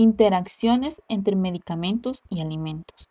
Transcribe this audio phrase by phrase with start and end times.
[0.00, 3.10] Interacciones entre medicamentos y alimentos.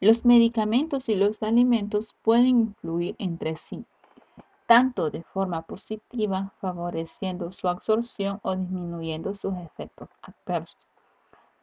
[0.00, 3.86] Los medicamentos y los alimentos pueden influir entre sí,
[4.66, 10.86] tanto de forma positiva, favoreciendo su absorción o disminuyendo sus efectos adversos,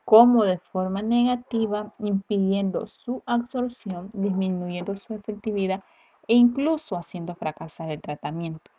[0.06, 5.84] como de forma negativa, impidiendo su absorción, disminuyendo su efectividad
[6.28, 8.72] e incluso haciendo fracasar el tratamiento.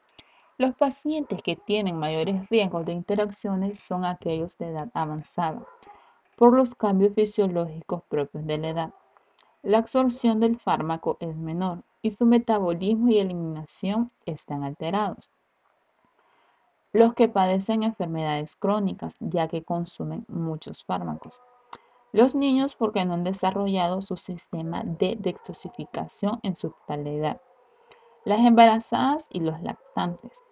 [0.57, 5.67] Los pacientes que tienen mayores riesgos de interacciones son aquellos de edad avanzada,
[6.37, 8.95] por los cambios fisiológicos propios de la edad.
[9.63, 15.29] La absorción del fármaco es menor y su metabolismo y eliminación están alterados.
[16.93, 21.43] Los que padecen enfermedades crónicas, ya que consumen muchos fármacos.
[22.13, 27.41] Los niños porque no han desarrollado su sistema de detoxificación en su totalidad.
[28.25, 30.43] Las embarazadas y los lactantes.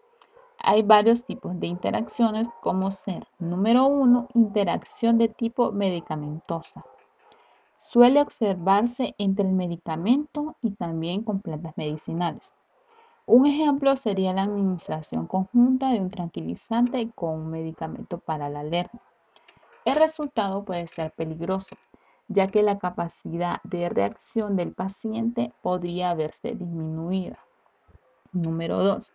[0.59, 6.85] Hay varios tipos de interacciones como ser, número uno, interacción de tipo medicamentosa.
[7.77, 12.53] Suele observarse entre el medicamento y también con plantas medicinales.
[13.25, 19.01] Un ejemplo sería la administración conjunta de un tranquilizante con un medicamento para la alergia.
[19.87, 21.75] El resultado puede ser peligroso,
[22.29, 27.39] ya que la capacidad de reacción del paciente podría verse disminuida.
[28.33, 29.13] Número 2.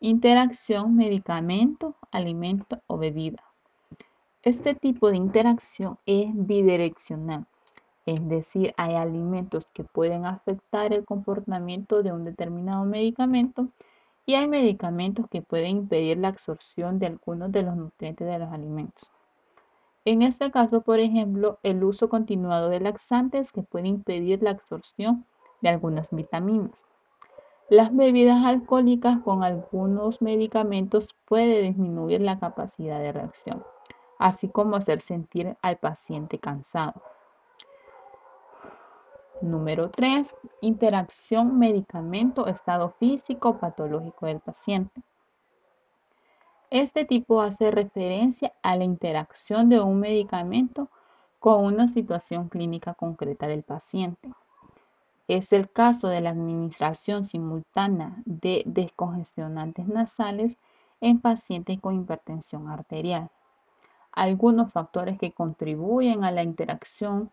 [0.00, 3.44] Interacción medicamento, alimento o bebida.
[4.42, 7.46] Este tipo de interacción es bidireccional,
[8.06, 13.68] es decir, hay alimentos que pueden afectar el comportamiento de un determinado medicamento
[14.24, 18.50] y hay medicamentos que pueden impedir la absorción de algunos de los nutrientes de los
[18.50, 19.12] alimentos.
[20.06, 25.26] En este caso, por ejemplo, el uso continuado de laxantes que puede impedir la absorción
[25.60, 26.86] de algunas vitaminas.
[27.70, 33.64] Las bebidas alcohólicas con algunos medicamentos puede disminuir la capacidad de reacción,
[34.18, 37.00] así como hacer sentir al paciente cansado.
[39.40, 40.36] Número 3.
[40.60, 45.02] Interacción medicamento-estado físico patológico del paciente.
[46.68, 50.90] Este tipo hace referencia a la interacción de un medicamento
[51.38, 54.32] con una situación clínica concreta del paciente.
[55.26, 60.58] Es el caso de la administración simultánea de descongestionantes nasales
[61.00, 63.30] en pacientes con hipertensión arterial.
[64.12, 67.30] Algunos factores que contribuyen a la interacción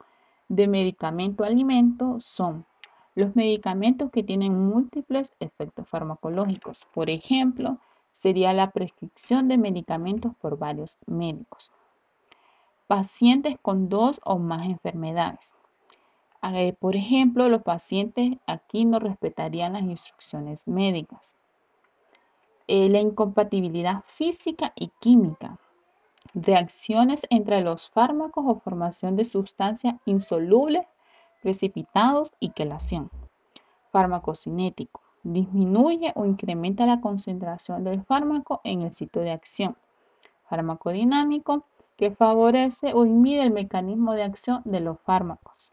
[0.47, 2.66] de medicamento-alimento son
[3.13, 6.88] los medicamentos que tienen múltiples efectos farmacológicos.
[6.94, 7.78] Por ejemplo,
[8.12, 11.72] sería la prescripción de medicamentos por varios médicos.
[12.88, 15.53] Pacientes con dos o más enfermedades.
[16.79, 21.35] Por ejemplo, los pacientes aquí no respetarían las instrucciones médicas.
[22.68, 25.59] Eh, la incompatibilidad física y química.
[26.34, 30.84] Reacciones entre los fármacos o formación de sustancias insolubles,
[31.44, 33.12] precipitados y quelación.
[33.91, 39.78] Farmacocinético disminuye o incrementa la concentración del fármaco en el sitio de acción.
[40.50, 41.66] Farmacodinámico,
[41.97, 45.72] que favorece o impide el mecanismo de acción de los fármacos.